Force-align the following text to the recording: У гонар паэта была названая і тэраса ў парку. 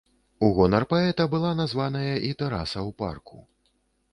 У 0.45 0.47
гонар 0.59 0.85
паэта 0.93 1.27
была 1.33 1.51
названая 1.61 2.15
і 2.29 2.33
тэраса 2.41 2.79
ў 2.87 2.99
парку. 3.03 3.37